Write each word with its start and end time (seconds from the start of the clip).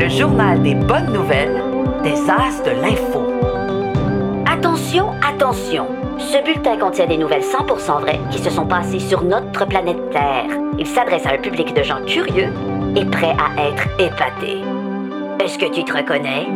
le 0.00 0.08
journal 0.08 0.62
des 0.62 0.74
bonnes 0.74 1.12
nouvelles 1.12 1.62
des 2.02 2.14
As 2.30 2.62
de 2.64 2.70
l'info. 2.70 3.20
Attention, 4.46 5.10
attention. 5.20 5.88
Ce 6.18 6.42
bulletin 6.42 6.78
contient 6.78 7.06
des 7.06 7.18
nouvelles 7.18 7.42
100% 7.42 8.00
vraies 8.00 8.20
qui 8.30 8.38
se 8.38 8.48
sont 8.48 8.66
passées 8.66 8.98
sur 8.98 9.22
notre 9.22 9.66
planète 9.66 9.98
Terre. 10.10 10.46
Il 10.78 10.86
s'adresse 10.86 11.26
à 11.26 11.34
un 11.34 11.38
public 11.38 11.74
de 11.74 11.82
gens 11.82 12.02
curieux 12.06 12.48
et 12.96 13.04
prêts 13.04 13.36
à 13.38 13.68
être 13.68 13.88
épatés. 14.00 14.62
Est-ce 15.44 15.58
que 15.58 15.70
tu 15.70 15.84
te 15.84 15.94
reconnais? 15.94 16.46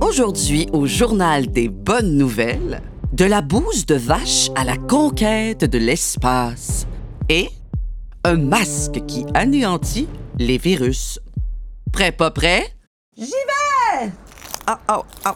Aujourd'hui, 0.00 0.66
au 0.72 0.86
journal 0.86 1.48
des 1.48 1.68
bonnes 1.68 2.16
nouvelles, 2.16 2.80
de 3.12 3.26
la 3.26 3.42
bouse 3.42 3.84
de 3.84 3.96
vache 3.96 4.48
à 4.54 4.64
la 4.64 4.76
conquête 4.76 5.66
de 5.66 5.78
l'espace 5.78 6.86
et 7.28 7.50
un 8.24 8.36
masque 8.36 9.02
qui 9.06 9.26
anéantit 9.34 10.08
les 10.38 10.58
virus. 10.58 11.20
Prêt, 11.92 12.12
pas 12.12 12.30
prêt? 12.30 12.74
J'y 13.16 13.24
vais! 13.24 14.10
Ah, 14.66 14.78
oh, 14.90 15.02
oh, 15.26 15.30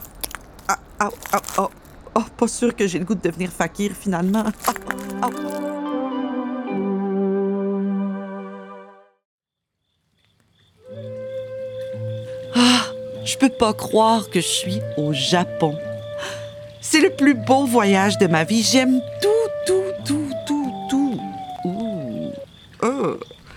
ah, 0.69 0.79
oh, 1.01 1.09
oh, 1.33 1.37
oh. 1.57 1.69
Oh, 2.15 2.21
pas 2.37 2.47
sûr 2.47 2.75
que 2.75 2.87
j'ai 2.87 2.99
le 2.99 3.05
goût 3.05 3.15
de 3.15 3.21
devenir 3.21 3.51
fakir 3.51 3.91
finalement. 3.99 4.43
Ah, 4.67 4.73
ah. 5.23 5.29
Ah, 12.55 12.85
je 13.25 13.35
peux 13.37 13.49
pas 13.49 13.73
croire 13.73 14.29
que 14.29 14.39
je 14.39 14.47
suis 14.47 14.81
au 14.97 15.11
Japon. 15.11 15.75
C'est 16.81 17.01
le 17.01 17.09
plus 17.09 17.33
beau 17.33 17.65
voyage 17.65 18.19
de 18.19 18.27
ma 18.27 18.43
vie. 18.43 18.61
J'aime 18.61 19.01
tout, 19.21 19.32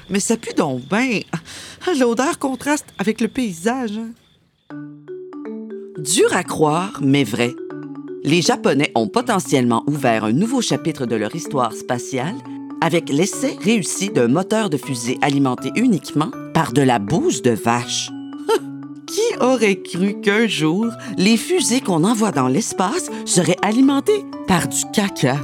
Mais 0.09 0.21
ça 0.21 0.37
pue 0.37 0.55
donc 0.55 0.83
bien. 0.89 1.21
L'odeur 1.99 2.39
contraste 2.39 2.87
avec 2.99 3.21
le 3.21 3.29
paysage. 3.29 3.99
hein. 3.99 4.77
Dur 5.99 6.35
à 6.35 6.45
croire, 6.45 7.01
mais 7.03 7.25
vrai. 7.25 7.55
Les 8.23 8.43
Japonais 8.43 8.93
ont 8.95 9.09
potentiellement 9.09 9.85
ouvert 9.87 10.25
un 10.25 10.33
nouveau 10.33 10.61
chapitre 10.61 11.07
de 11.07 11.17
leur 11.17 11.35
histoire 11.35 11.73
spatiale 11.73 12.35
avec 12.81 13.09
l'essai 13.09 13.57
réussi 13.63 14.11
d'un 14.11 14.29
moteur 14.29 14.69
de 14.69 14.77
fusée 14.77 15.19
alimenté 15.23 15.71
uniquement 15.77 16.31
par 16.53 16.73
de 16.73 16.83
la 16.83 16.99
bouse 16.99 17.41
de 17.43 17.53
vache. 17.53 18.11
Qui 19.07 19.23
aurait 19.41 19.81
cru 19.81 20.21
qu'un 20.21 20.47
jour, 20.47 20.87
les 21.17 21.37
fusées 21.37 21.81
qu'on 21.81 22.05
envoie 22.05 22.33
dans 22.33 22.49
l'espace 22.49 23.11
seraient 23.25 23.57
alimentées 23.63 24.25
par 24.47 24.69
du 24.69 24.83
caca? 24.93 25.41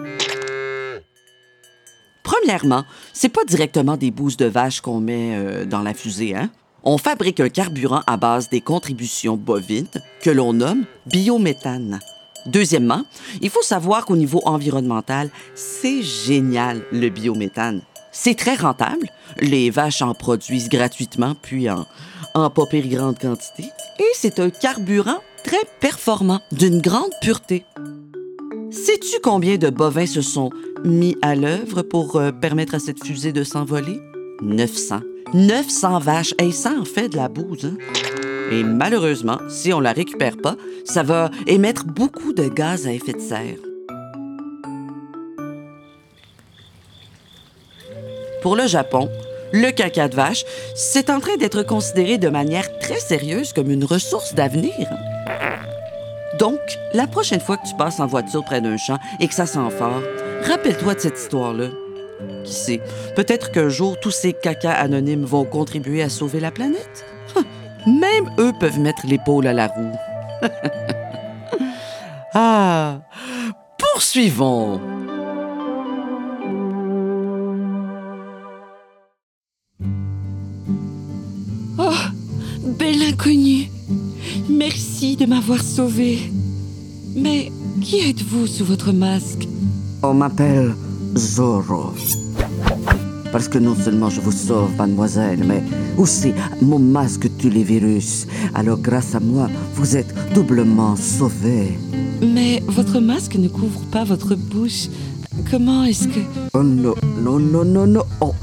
Premièrement, 2.42 2.84
c'est 3.12 3.28
pas 3.28 3.44
directement 3.44 3.96
des 3.96 4.10
bouses 4.10 4.36
de 4.36 4.46
vache 4.46 4.80
qu'on 4.80 4.98
met 4.98 5.36
euh, 5.36 5.64
dans 5.64 5.82
la 5.82 5.94
fusée, 5.94 6.34
hein? 6.34 6.50
On 6.82 6.98
fabrique 6.98 7.38
un 7.38 7.48
carburant 7.48 8.02
à 8.08 8.16
base 8.16 8.48
des 8.48 8.60
contributions 8.60 9.36
bovines 9.36 9.86
que 10.20 10.30
l'on 10.30 10.52
nomme 10.52 10.84
biométhane. 11.06 12.00
Deuxièmement, 12.46 13.04
il 13.40 13.50
faut 13.50 13.62
savoir 13.62 14.04
qu'au 14.04 14.16
niveau 14.16 14.42
environnemental, 14.44 15.30
c'est 15.54 16.02
génial 16.02 16.82
le 16.90 17.08
biométhane. 17.10 17.82
C'est 18.10 18.36
très 18.36 18.56
rentable. 18.56 19.08
Les 19.38 19.70
vaches 19.70 20.02
en 20.02 20.12
produisent 20.12 20.68
gratuitement, 20.68 21.36
puis 21.40 21.70
en, 21.70 21.86
en 22.34 22.50
pas 22.50 22.66
pire 22.66 22.88
grande 22.88 23.20
quantité. 23.20 23.66
Et 24.00 24.10
c'est 24.14 24.40
un 24.40 24.50
carburant 24.50 25.20
très 25.44 25.64
performant, 25.78 26.40
d'une 26.50 26.80
grande 26.80 27.12
pureté. 27.20 27.64
Sais-tu 28.72 29.20
combien 29.22 29.58
de 29.58 29.70
bovins 29.70 30.06
se 30.06 30.22
sont 30.22 30.50
mis 30.84 31.16
à 31.22 31.34
l'œuvre 31.34 31.82
pour 31.82 32.16
euh, 32.16 32.32
permettre 32.32 32.74
à 32.74 32.78
cette 32.78 33.04
fusée 33.04 33.32
de 33.32 33.44
s'envoler? 33.44 34.00
900. 34.42 35.00
900 35.34 35.98
vaches. 36.00 36.34
Et 36.38 36.52
ça 36.52 36.72
en 36.78 36.84
fait 36.84 37.08
de 37.08 37.16
la 37.16 37.28
bouse. 37.28 37.64
hein? 37.66 37.76
Et 38.50 38.64
malheureusement, 38.64 39.38
si 39.48 39.72
on 39.72 39.80
la 39.80 39.92
récupère 39.92 40.36
pas, 40.36 40.56
ça 40.84 41.02
va 41.02 41.30
émettre 41.46 41.84
beaucoup 41.86 42.32
de 42.32 42.48
gaz 42.48 42.86
à 42.86 42.92
effet 42.92 43.12
de 43.14 43.20
serre. 43.20 43.56
Pour 48.42 48.56
le 48.56 48.66
Japon, 48.66 49.08
le 49.52 49.70
caca 49.70 50.08
de 50.08 50.16
vache, 50.16 50.44
c'est 50.74 51.10
en 51.10 51.20
train 51.20 51.36
d'être 51.36 51.62
considéré 51.62 52.18
de 52.18 52.28
manière 52.28 52.78
très 52.78 52.98
sérieuse 52.98 53.52
comme 53.52 53.70
une 53.70 53.84
ressource 53.84 54.34
d'avenir. 54.34 54.74
Donc, 56.38 56.58
la 56.92 57.06
prochaine 57.06 57.40
fois 57.40 57.56
que 57.56 57.68
tu 57.68 57.74
passes 57.76 58.00
en 58.00 58.06
voiture 58.06 58.44
près 58.44 58.60
d'un 58.60 58.76
champ 58.76 58.98
et 59.20 59.28
que 59.28 59.34
ça 59.34 59.46
sent 59.46 59.70
fort, 59.78 60.02
rappelle-toi 60.44 60.94
de 60.94 61.00
cette 61.00 61.18
histoire-là. 61.18 61.68
Qui 62.44 62.52
sait, 62.52 62.80
peut-être 63.16 63.50
qu'un 63.50 63.68
jour, 63.68 63.98
tous 64.00 64.10
ces 64.10 64.32
cacas 64.32 64.72
anonymes 64.72 65.24
vont 65.24 65.44
contribuer 65.44 66.02
à 66.02 66.08
sauver 66.08 66.40
la 66.40 66.50
planète. 66.50 67.04
Hum, 67.36 67.44
Même 68.00 68.30
eux 68.38 68.52
peuvent 68.58 68.78
mettre 68.78 69.06
l'épaule 69.06 69.46
à 69.46 69.52
la 69.52 69.66
roue. 69.66 69.92
ah, 72.34 73.00
poursuivons. 73.78 74.80
Oh, 81.78 81.90
belle 82.78 83.02
inconnue. 83.02 83.68
Merci 84.48 85.16
de 85.16 85.26
m'avoir 85.26 85.62
sauvée. 85.62 86.18
Mais 87.14 87.50
qui 87.80 87.98
êtes-vous 88.08 88.46
sous 88.46 88.64
votre 88.64 88.92
masque? 88.92 89.48
On 90.04 90.14
m'appelle 90.14 90.74
Zorro. 91.16 91.92
Parce 93.30 93.46
que 93.46 93.58
non 93.58 93.76
seulement 93.76 94.10
je 94.10 94.20
vous 94.20 94.32
sauve, 94.32 94.74
mademoiselle, 94.76 95.44
mais 95.44 95.62
aussi 95.96 96.34
mon 96.60 96.80
masque 96.80 97.28
tue 97.38 97.50
les 97.50 97.62
virus. 97.62 98.26
Alors 98.52 98.78
grâce 98.78 99.14
à 99.14 99.20
moi, 99.20 99.48
vous 99.74 99.96
êtes 99.96 100.12
doublement 100.34 100.96
sauvée. 100.96 101.78
Mais 102.20 102.60
votre 102.66 102.98
masque 102.98 103.36
ne 103.36 103.46
couvre 103.46 103.80
pas 103.92 104.02
votre 104.02 104.34
bouche. 104.34 104.88
Comment 105.50 105.84
est-ce 105.84 106.08
que... 106.08 106.20
Oh 106.52 106.64
non, 106.64 106.94
non, 107.18 107.38
non, 107.38 107.64
non, 107.64 107.86
non. 107.86 108.02
Oh, 108.20 108.34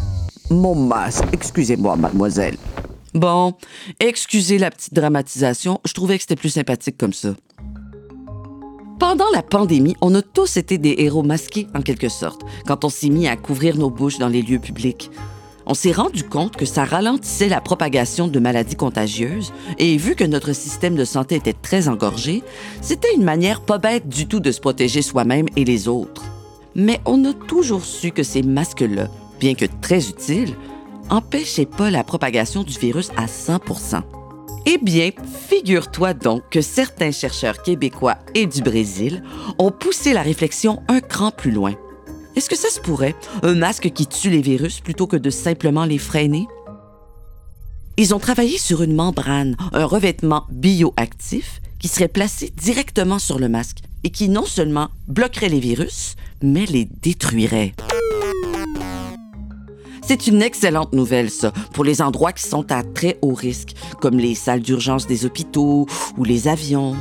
mon 0.49 0.75
masque. 0.75 1.25
Excusez-moi, 1.33 1.97
mademoiselle. 1.97 2.55
Bon, 3.13 3.53
excusez 3.99 4.59
la 4.59 4.71
petite 4.71 4.93
dramatisation, 4.93 5.81
je 5.83 5.93
trouvais 5.93 6.17
que 6.17 6.21
c'était 6.21 6.35
plus 6.35 6.51
sympathique 6.51 6.95
comme 6.97 7.13
ça. 7.13 7.29
Pendant 8.99 9.31
la 9.33 9.41
pandémie, 9.41 9.95
on 10.01 10.13
a 10.13 10.21
tous 10.21 10.57
été 10.57 10.77
des 10.77 10.95
héros 10.97 11.23
masqués, 11.23 11.67
en 11.73 11.81
quelque 11.81 12.09
sorte, 12.09 12.41
quand 12.67 12.83
on 12.83 12.89
s'est 12.89 13.07
mis 13.07 13.29
à 13.29 13.37
couvrir 13.37 13.77
nos 13.77 13.89
bouches 13.89 14.17
dans 14.17 14.27
les 14.27 14.41
lieux 14.41 14.59
publics. 14.59 15.09
On 15.65 15.73
s'est 15.73 15.93
rendu 15.93 16.25
compte 16.25 16.57
que 16.57 16.65
ça 16.65 16.83
ralentissait 16.83 17.47
la 17.47 17.61
propagation 17.61 18.27
de 18.27 18.39
maladies 18.39 18.75
contagieuses, 18.75 19.53
et 19.77 19.95
vu 19.95 20.15
que 20.15 20.25
notre 20.25 20.51
système 20.51 20.95
de 20.95 21.05
santé 21.05 21.35
était 21.35 21.53
très 21.53 21.87
engorgé, 21.87 22.43
c'était 22.81 23.15
une 23.15 23.23
manière 23.23 23.61
pas 23.61 23.77
bête 23.77 24.09
du 24.09 24.27
tout 24.27 24.41
de 24.41 24.51
se 24.51 24.59
protéger 24.59 25.01
soi-même 25.01 25.47
et 25.55 25.63
les 25.63 25.87
autres. 25.87 26.25
Mais 26.75 26.99
on 27.05 27.23
a 27.23 27.31
toujours 27.31 27.85
su 27.85 28.11
que 28.11 28.23
ces 28.23 28.43
masques-là, 28.43 29.07
bien 29.39 29.53
que 29.53 29.65
très 29.79 30.09
utiles, 30.09 30.55
empêchaient 31.09 31.65
pas 31.65 31.89
la 31.89 32.03
propagation 32.03 32.63
du 32.63 32.77
virus 32.77 33.11
à 33.15 33.29
100 33.29 33.59
eh 34.65 34.77
bien, 34.77 35.11
figure-toi 35.47 36.13
donc 36.13 36.43
que 36.49 36.61
certains 36.61 37.11
chercheurs 37.11 37.61
québécois 37.61 38.17
et 38.35 38.45
du 38.45 38.61
Brésil 38.61 39.23
ont 39.57 39.71
poussé 39.71 40.13
la 40.13 40.21
réflexion 40.21 40.81
un 40.87 40.99
cran 40.99 41.31
plus 41.31 41.51
loin. 41.51 41.75
Est-ce 42.35 42.49
que 42.49 42.57
ça 42.57 42.69
se 42.69 42.79
pourrait, 42.79 43.15
un 43.43 43.55
masque 43.55 43.91
qui 43.91 44.07
tue 44.07 44.29
les 44.29 44.41
virus 44.41 44.79
plutôt 44.79 45.07
que 45.07 45.17
de 45.17 45.29
simplement 45.29 45.85
les 45.85 45.97
freiner? 45.97 46.47
Ils 47.97 48.15
ont 48.15 48.19
travaillé 48.19 48.57
sur 48.57 48.81
une 48.81 48.95
membrane, 48.95 49.57
un 49.73 49.85
revêtement 49.85 50.45
bioactif 50.49 51.61
qui 51.79 51.87
serait 51.87 52.07
placé 52.07 52.53
directement 52.55 53.19
sur 53.19 53.39
le 53.39 53.49
masque 53.49 53.79
et 54.03 54.09
qui 54.09 54.29
non 54.29 54.45
seulement 54.45 54.89
bloquerait 55.07 55.49
les 55.49 55.59
virus, 55.59 56.15
mais 56.41 56.65
les 56.65 56.85
détruirait. 56.85 57.73
C'est 60.09 60.25
une 60.25 60.41
excellente 60.41 60.91
nouvelle, 60.93 61.29
ça, 61.29 61.51
pour 61.71 61.83
les 61.83 62.01
endroits 62.01 62.33
qui 62.33 62.41
sont 62.41 62.71
à 62.71 62.81
très 62.81 63.19
haut 63.21 63.35
risque, 63.35 63.75
comme 64.01 64.17
les 64.17 64.33
salles 64.33 64.61
d'urgence 64.61 65.05
des 65.05 65.23
hôpitaux 65.23 65.85
ou 66.17 66.23
les 66.23 66.47
avions. 66.47 66.95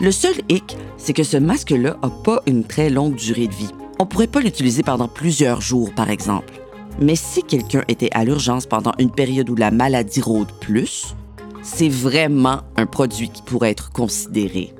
Le 0.00 0.10
seul 0.10 0.32
hic, 0.48 0.78
c'est 0.96 1.12
que 1.12 1.24
ce 1.24 1.36
masque-là 1.36 1.98
n'a 2.02 2.08
pas 2.08 2.40
une 2.46 2.64
très 2.64 2.88
longue 2.88 3.16
durée 3.16 3.48
de 3.48 3.54
vie. 3.54 3.68
On 3.98 4.06
pourrait 4.06 4.28
pas 4.28 4.40
l'utiliser 4.40 4.82
pendant 4.82 5.08
plusieurs 5.08 5.60
jours, 5.60 5.92
par 5.94 6.08
exemple. 6.08 6.54
Mais 6.98 7.16
si 7.16 7.42
quelqu'un 7.42 7.84
était 7.86 8.08
à 8.12 8.24
l'urgence 8.24 8.64
pendant 8.64 8.92
une 8.98 9.10
période 9.10 9.50
où 9.50 9.54
la 9.54 9.70
maladie 9.70 10.22
rôde 10.22 10.52
plus, 10.58 11.14
c'est 11.60 11.90
vraiment 11.90 12.62
un 12.76 12.86
produit 12.86 13.28
qui 13.28 13.42
pourrait 13.42 13.72
être 13.72 13.92
considéré. 13.92 14.72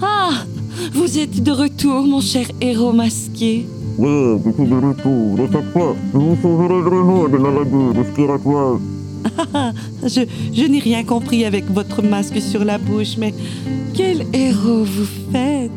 Ah 0.00 0.30
Vous 0.94 1.18
êtes 1.18 1.42
de 1.42 1.52
retour, 1.52 2.04
mon 2.04 2.22
cher 2.22 2.46
héros 2.62 2.92
masqué. 2.92 3.66
Oui, 3.98 4.38
respiratoires. 7.96 8.78
Je, 10.02 10.22
je 10.52 10.64
n'ai 10.64 10.78
rien 10.78 11.04
compris 11.04 11.44
avec 11.44 11.70
votre 11.70 12.02
masque 12.02 12.40
sur 12.40 12.64
la 12.64 12.78
bouche, 12.78 13.16
mais 13.18 13.34
quel 13.94 14.24
héros 14.32 14.84
vous 14.84 15.06
faites? 15.30 15.70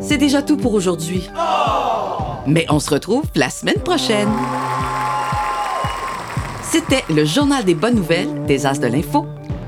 C'est 0.00 0.18
déjà 0.18 0.42
tout 0.42 0.56
pour 0.56 0.74
aujourd'hui. 0.74 1.28
Mais 2.46 2.66
on 2.68 2.78
se 2.78 2.90
retrouve 2.90 3.24
la 3.34 3.48
semaine 3.50 3.80
prochaine. 3.82 4.28
C'était 6.62 7.04
le 7.08 7.24
journal 7.24 7.64
des 7.64 7.74
bonnes 7.74 7.94
nouvelles 7.94 8.44
des 8.46 8.66
As 8.66 8.78
de 8.78 8.86
l'Info, 8.86 9.24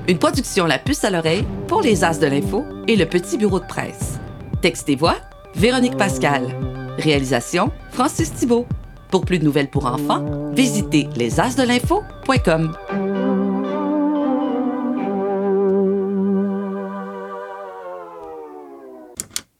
une 0.08 0.18
production 0.18 0.66
La 0.66 0.78
Puce 0.78 1.04
à 1.04 1.10
l'oreille 1.10 1.44
pour 1.66 1.82
les 1.82 2.04
As 2.04 2.18
de 2.18 2.26
l'Info 2.26 2.64
et 2.86 2.96
le 2.96 3.06
Petit 3.06 3.38
Bureau 3.38 3.60
de 3.60 3.66
presse. 3.66 4.18
Texte 4.60 4.88
et 4.88 4.96
voix, 4.96 5.16
Véronique 5.54 5.96
Pascal. 5.96 6.44
Réalisation, 6.98 7.70
Francis 7.90 8.32
Thibault. 8.32 8.66
Pour 9.10 9.24
plus 9.24 9.38
de 9.38 9.44
nouvelles 9.44 9.70
pour 9.70 9.86
enfants, 9.86 10.24
visitez 10.52 11.08
lesasdelinfo.com. 11.16 12.76